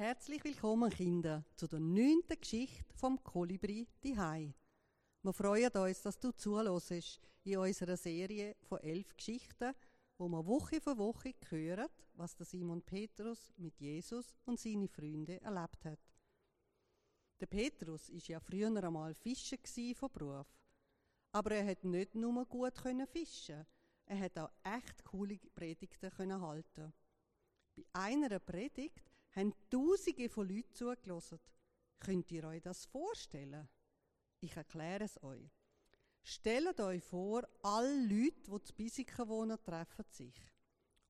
[0.00, 4.54] Herzlich willkommen, Kinder, zu der neunten Geschichte vom Kolibri Hai.
[5.24, 9.74] Wir freuen uns, dass du zuhörst in unserer Serie von elf Geschichten,
[10.16, 15.42] wo wir Woche für Woche hören, was der Simon Petrus mit Jesus und seinen Freunden
[15.42, 16.14] erlebt hat.
[17.40, 19.56] Der Petrus ist ja früher einmal Fischer
[19.96, 20.46] von Beruf,
[21.32, 22.78] aber er hat nicht nur gut
[23.10, 23.66] fischen,
[24.06, 26.92] er hat auch echt coole Predigten halten.
[27.74, 29.07] Bei einer Predigt
[29.38, 31.38] haben Tausende von Leuten zugelassen.
[32.00, 33.68] Könnt ihr euch das vorstellen?
[34.40, 35.50] Ich erkläre es euch.
[36.22, 40.34] Stellt euch vor, alle Leute, die zu Bisiken wohnen, treffen sich.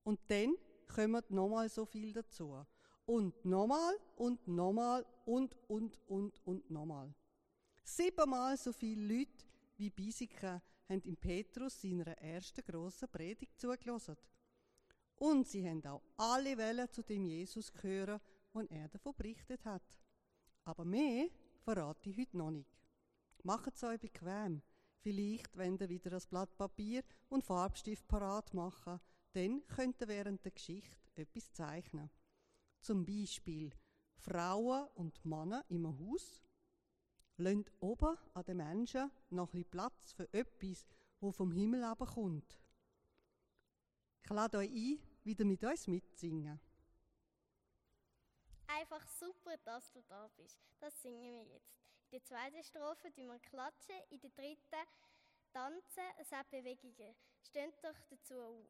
[0.03, 0.55] Und dann
[0.87, 2.63] kommen nochmal so viel dazu.
[3.05, 7.13] Und nochmal und nochmal und, und, und, und nochmal.
[7.83, 9.45] Siebenmal so viele Leute
[9.77, 14.15] wie Bisiken haben im Petrus seiner ersten grossen Predigt zugelassen.
[15.19, 18.19] Und sie haben auch alle Wellen zu dem Jesus gehören,
[18.51, 19.83] und er davon berichtet hat.
[20.65, 21.29] Aber mehr
[21.61, 22.79] verrate ich heute noch nicht.
[23.43, 24.61] Macht es euch bequem.
[25.01, 28.99] Vielleicht, wenn ihr wieder das Blatt Papier und Farbstift parat machen,
[29.33, 32.09] dann könnt ihr während der Geschichte etwas zeichnen.
[32.81, 33.71] Zum Beispiel
[34.17, 36.41] Frauen und Männer im Haus.
[37.37, 40.85] Lönnt oben an den Menschen noch ein Platz für etwas,
[41.21, 42.59] wo vom Himmel kommt.
[44.23, 46.59] Ich lade euch ein, wieder mit uns mitsingen.
[48.65, 50.59] Einfach super, dass du da bist.
[50.79, 51.71] Das singen wir jetzt.
[52.09, 54.87] In der zweiten Strophe tun wir klatschen, in der dritten
[55.51, 57.15] tanzen, es hat Bewegungen.
[57.43, 58.65] Steht doch dazu auf.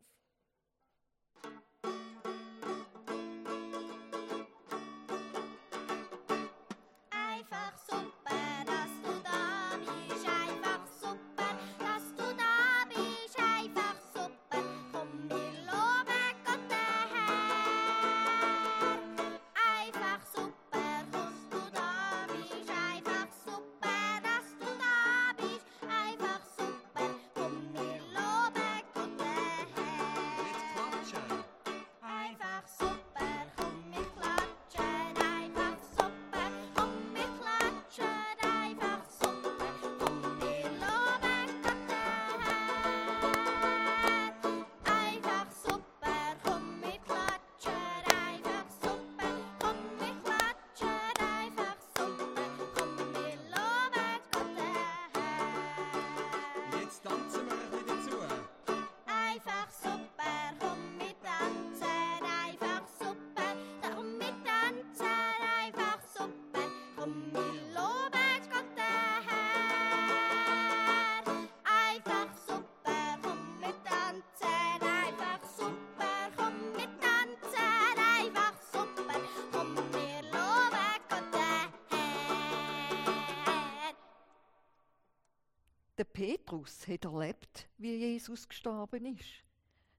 [86.19, 89.45] Petrus hat erlebt, wie Jesus gestorben ist.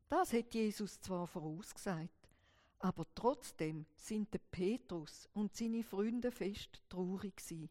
[0.07, 2.29] Das hat Jesus zwar vorausgesagt,
[2.79, 7.71] aber trotzdem sind der Petrus und seine Freunde fest traurig gewesen.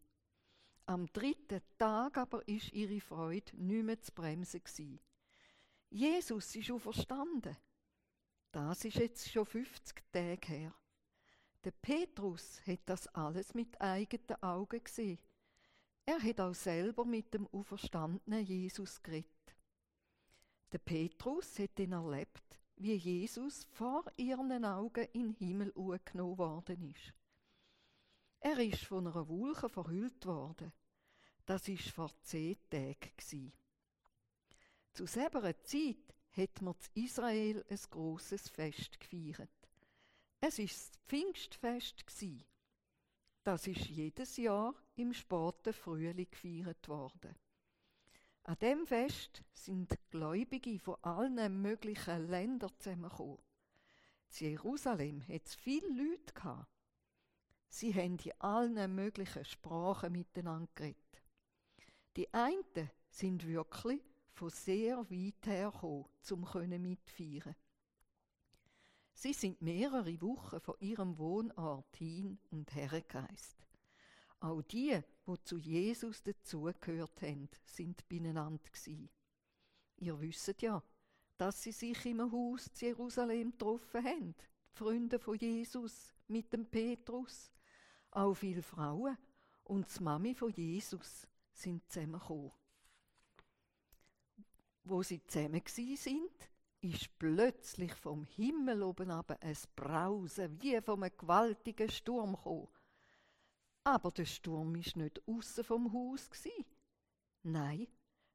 [0.87, 4.99] Am dritten Tag aber ist ihre Freude nicht mehr zu bremsen gewesen.
[5.91, 7.55] Jesus ist auferstanden.
[8.51, 10.75] Das ist jetzt schon 50 Tage her.
[11.65, 15.19] Der Petrus hat das alles mit eigenen Augen gesehen
[16.09, 19.29] er hat auch selber mit dem auferstandenen Jesus geredet.
[20.71, 25.71] Der Petrus hat ihn erlebt, wie Jesus vor ihren Augen in den Himmel
[26.03, 27.13] genommen worden ist.
[28.39, 30.73] Er ist von einer Wolke verhüllt worden.
[31.45, 33.53] Das ist vor zehn Tagen.
[34.93, 39.69] Zu selber Zeit hat man in Israel ein großes Fest gefeiert.
[40.41, 42.07] Es ist das Pfingstfest
[43.43, 47.35] Das ist jedes Jahr im späten Frühling gefeiert worden.
[48.43, 53.37] An dem Fest sind Gläubige von allen möglichen Ländern zusammengekommen.
[54.39, 56.67] In Jerusalem hat es viele Leute gehabt.
[57.69, 61.23] Sie haben in allen möglichen Sprachen miteinander geredet.
[62.15, 64.01] Die einen sind wirklich
[64.31, 67.55] von sehr weit her gekommen, um mitfeiern.
[69.21, 73.67] Sie sind mehrere Wochen von ihrem Wohnort hin und her gereist.
[74.39, 79.09] Auch die, die zu Jesus dazugehört haben, sind beieinander gsi.
[79.97, 80.81] Ihr wisst ja,
[81.37, 86.65] dass sie sich im Haus zu Jerusalem getroffen haben, die Freunde von Jesus mit dem
[86.65, 87.51] Petrus.
[88.11, 89.17] Auch viele Frauen
[89.65, 92.53] und die Mami von Jesus sind zusammengekommen.
[94.85, 96.49] Wo sie zusammen sind,
[96.81, 102.69] ist plötzlich vom Himmel oben ab ein Brausen wie von einem gewaltigen Sturm gekommen.
[103.83, 106.29] Aber der Sturm ist nicht außen vom Haus.
[107.43, 107.87] Nein,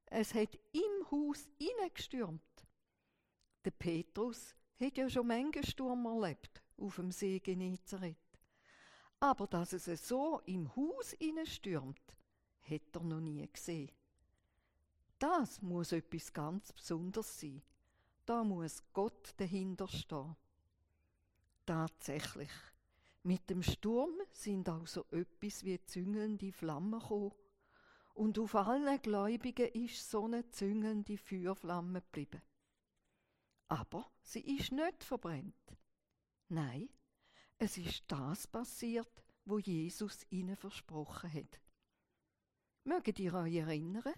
[0.06, 2.43] es hat im Haus hineingestürmt.
[3.64, 8.17] Der Petrus hat ja schon manchen Sturm erlebt auf dem See Genezareth.
[9.20, 12.17] Aber dass es so im Haus hineinstürmt,
[12.62, 13.90] hat er noch nie gesehen.
[15.19, 17.62] Das muss etwas ganz Besonderes sein.
[18.26, 20.37] Da muss Gott dahinter stehen.
[21.67, 22.50] Tatsächlich.
[23.23, 27.32] Mit dem Sturm sind auch so etwas wie züngelnde Flammen gekommen.
[28.15, 32.43] Und auf allen Gläubigen ist so eine züngelnde Feuerflamme geblieben.
[33.69, 35.55] Aber sie ist nicht verbrennt.
[36.49, 36.88] Nein,
[37.59, 41.61] es ist das passiert, wo Jesus ihnen versprochen hat.
[42.85, 44.12] Möget ihr euch erinnern?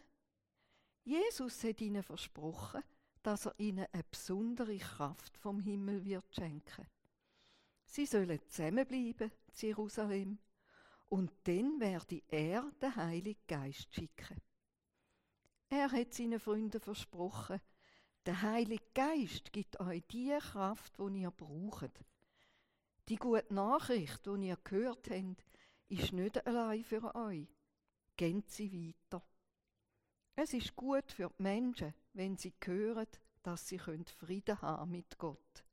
[1.04, 2.82] Jesus hat ihnen versprochen,
[3.26, 6.86] dass er ihnen eine besondere Kraft vom Himmel wird schenken.
[7.84, 10.38] Sie sollen zusammenbleiben zu Jerusalem
[11.08, 14.40] und dann werde er den Heiligen Geist schicken.
[15.68, 17.60] Er hat seinen Freunden versprochen,
[18.24, 22.04] der Heilige Geist gibt euch die Kraft, die ihr braucht.
[23.08, 25.44] Die gute Nachricht, die ihr gehört habt,
[25.88, 27.48] ist nicht allein für euch.
[28.16, 29.20] Geht sie weiter.
[30.38, 33.06] Es ist gut für die Menschen, wenn sie hören,
[33.42, 35.64] dass sie Frieden haben mit Gott.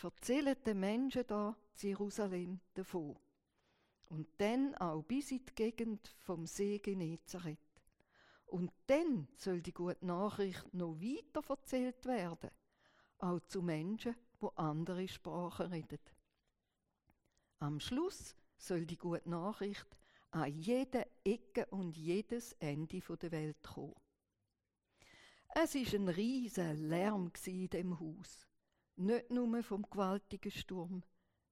[0.00, 3.18] Erzählt den Menschen da Jerusalem davon.
[4.08, 7.58] Und dann auch bis in die Gegend vom See Genezareth.
[8.46, 12.50] Und dann soll die gute Nachricht noch weiter erzählt werden,
[13.18, 15.98] auch zu Menschen, wo andere Sprachen reden.
[17.58, 19.88] Am Schluss soll die gute Nachricht
[20.36, 23.94] an jede Ecke und jedes Ende der Welt kommen.
[25.54, 28.46] Es ist ein riesiger Lärm in dem Haus,
[28.96, 31.02] nicht nur vom gewaltigen Sturm,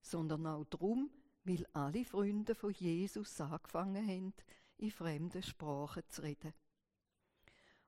[0.03, 1.11] sondern auch darum,
[1.45, 4.35] weil alle Freunde von Jesus angefangen haben,
[4.77, 6.53] in fremden Sprachen zu reden.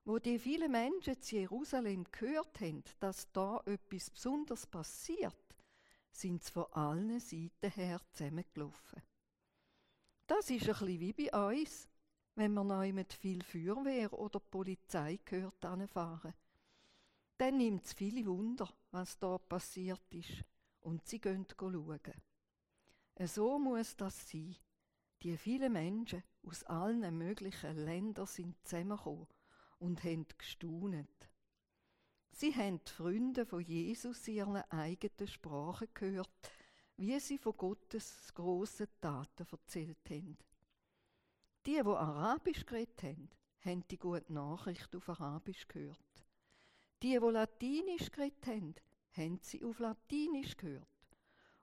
[0.03, 5.55] Wo die vielen Menschen zu Jerusalem gehört haben, dass da etwas Besonderes passiert,
[6.09, 9.03] sind sie von allen Seiten her zusammengelaufen.
[10.27, 11.87] Das ist ein bisschen wie bei uns,
[12.35, 16.33] wenn wir neu mit viel Feuerwehr oder Polizei gehört anfahren.
[17.37, 20.43] Dann nimmt es viele Wunder, was da passiert ist,
[20.81, 22.01] und sie gehen schauen.
[23.23, 24.55] So muss das sein.
[25.23, 29.27] Die vielen Menschen aus allen möglichen Ländern sind zusammengekommen
[29.79, 31.29] und haben gestaunet.
[32.31, 36.51] Sie haben die Freunde von Jesus in ihren eigenen Sprache gehört,
[36.97, 40.37] wie sie von Gottes grossen Taten erzählt haben.
[41.65, 43.29] Die, die Arabisch geredet haben,
[43.61, 45.99] haben die gute Nachricht auf Arabisch gehört.
[47.03, 48.75] Die, die Latinisch geredet haben,
[49.11, 50.87] haben sie auf Latinisch gehört.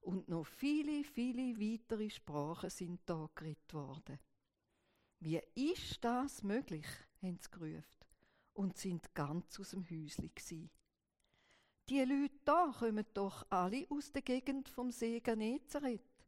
[0.01, 4.19] Und noch viele, viele weitere Sprachen sind da geredet worden.
[5.21, 6.87] Wie ist das möglich,
[7.23, 8.05] haben sie gerufen
[8.53, 10.71] und sind ganz aus dem Häusli gsi.
[11.91, 16.25] Die Leute da kommen doch alle aus der Gegend vom See Genezareth.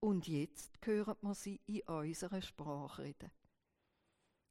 [0.00, 3.30] Und jetzt hören wir sie in unserer Sprache reden.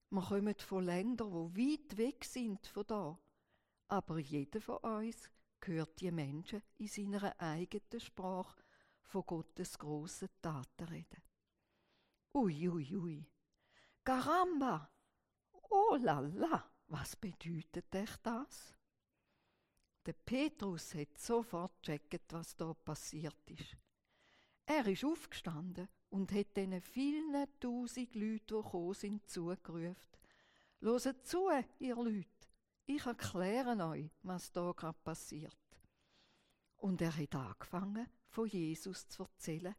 [0.10, 3.19] Wir kommen von Ländern, wo weit weg sind von da.
[3.89, 5.30] Aber jeder von uns
[5.66, 8.63] hört die Menschen in seiner eigenen Sprache
[9.01, 11.22] von Gottes grossen Taten reden.
[12.33, 13.30] Ui, ui, ui.
[14.06, 14.90] Caramba!
[15.69, 16.71] Oh la la!
[16.88, 18.81] Was bedeutet euch das?
[20.08, 23.78] Der Petrus hat sofort gecheckt, was da passiert ist.
[24.66, 30.18] Er ist aufgestanden und hat diesen vielen tausend Leuten, die gekommen sind, zugerufen.
[30.80, 32.48] Hört zu, ihr Leute,
[32.88, 35.56] ich erkläre euch, was da gerade passiert.
[36.78, 39.76] Und er hat angefangen, von Jesus zu erzählen,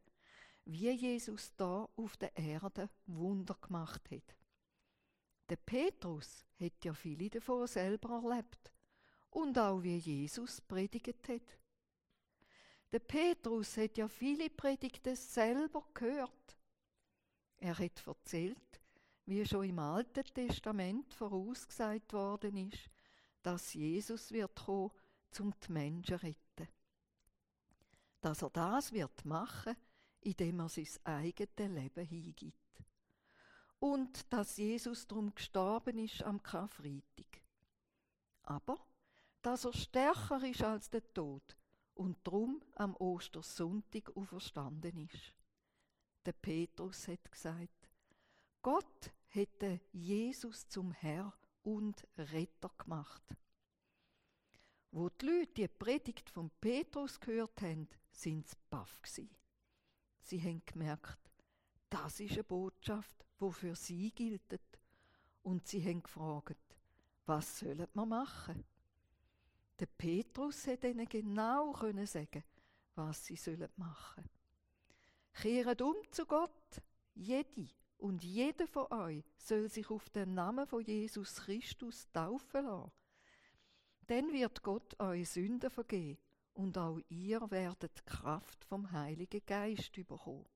[0.65, 4.37] wie Jesus da auf der Erde Wunder gemacht hat.
[5.49, 8.73] Der Petrus hat ja viele davon selber erlebt
[9.33, 11.59] und auch wie Jesus predigt hat.
[12.93, 16.57] Der Petrus hat ja viele Predigten selber gehört.
[17.59, 18.81] Er hat erzählt,
[19.27, 22.91] wie schon im Alten Testament vorausgesagt worden ist,
[23.43, 24.91] dass Jesus wird kommen,
[25.31, 26.69] zum die Menschen retten.
[28.21, 29.75] Dass er das wird machen,
[30.21, 32.63] indem er sein eigenes Leben hingibt
[33.83, 37.43] und dass Jesus darum gestorben ist am Karfreitag.
[38.45, 38.79] Aber
[39.43, 41.57] dass er stärker ist als der Tod
[41.95, 45.35] und drum am Ostersonntag auferstanden ist.
[46.25, 47.91] Der Petrus hat gesagt,
[48.63, 51.33] Gott hätte Jesus zum Herr
[51.63, 53.23] und Retter gemacht.
[54.93, 59.29] Wo die Leute die Predigt von Petrus gehört haben, sind sie baff gsi.
[60.21, 61.19] Sie haben gemerkt,
[61.89, 64.43] das ist eine Botschaft, wo für sie gilt.
[65.43, 66.77] Und sie haben gefragt,
[67.27, 68.65] was sollen wir machen?
[69.79, 72.45] Der Petrus hätte ihnen genau können sagen,
[72.95, 74.29] was sie sollen machen.
[75.33, 76.83] Kehret um zu Gott,
[77.15, 82.93] jede und jeder von euch soll sich auf den Namen von Jesus Christus taufen lassen.
[84.07, 86.19] Dann wird Gott eure Sünden vergeben
[86.55, 90.47] und auch ihr werdet Kraft vom Heiligen Geist bekommen.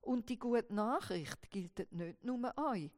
[0.00, 2.90] Und die gute Nachricht gilt nicht nur euch,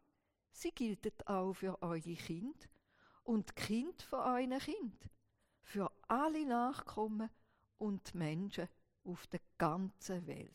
[0.52, 2.68] sie gilt auch für eure Kind
[3.24, 5.10] und Kind von euren Kind,
[5.62, 7.30] für alle Nachkommen
[7.78, 8.68] und Menschen
[9.04, 10.54] auf der ganzen Welt.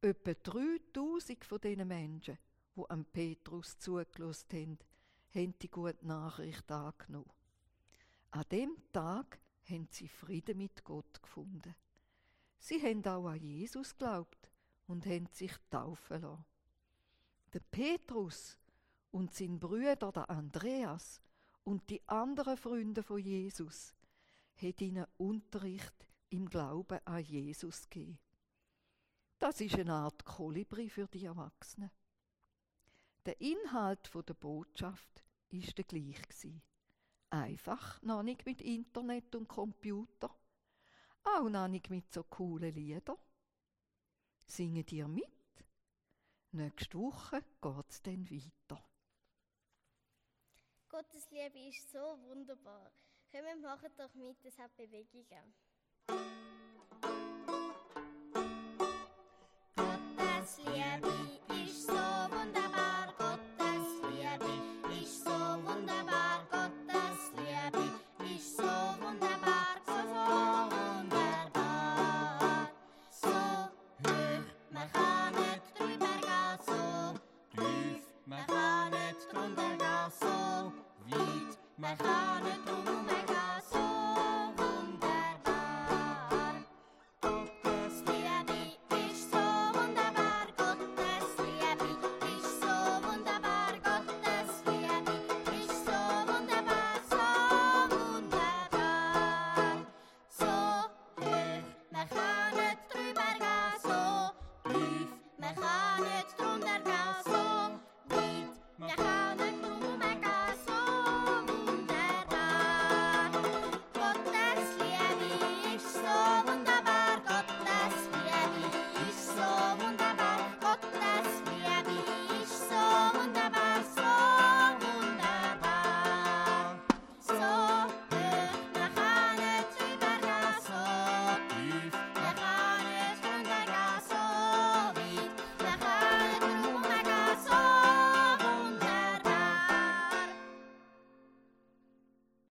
[0.00, 2.38] Etwa 3000 von diesen Menschen,
[2.74, 4.78] die an Petrus zugelassen haben,
[5.34, 7.30] haben die gute Nachricht angenommen.
[8.30, 9.38] An dem Tag
[9.68, 11.74] haben sie Frieden mit Gott gefunden.
[12.58, 14.50] Sie haben auch an Jesus geglaubt
[14.86, 16.44] und haben sich taufen lassen.
[17.52, 18.59] Der Petrus
[19.10, 21.20] und sein Brüder der Andreas
[21.64, 23.94] und die anderen Freunde von Jesus
[24.56, 28.18] haben ihnen Unterricht im Glauben an Jesus gegeben.
[29.38, 31.90] Das ist eine Art Kolibri für die Erwachsenen.
[33.26, 36.20] Der Inhalt der Botschaft ist der gleich
[37.30, 40.34] Einfach noch nicht mit Internet und Computer,
[41.22, 43.16] auch noch nicht mit so coolen Liedern.
[44.44, 45.26] Singen dir mit?
[46.52, 48.89] Nächste Woche geht's dann weiter.
[50.90, 52.90] Gottes Liebe ist so wunderbar.
[53.30, 55.54] Kommt, machen doch mit, es hat Bewegungen.
[59.76, 61.39] Gottes Liebe